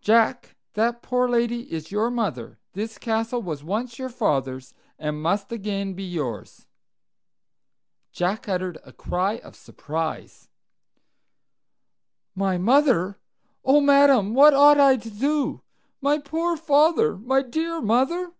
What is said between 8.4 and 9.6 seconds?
uttered a cry of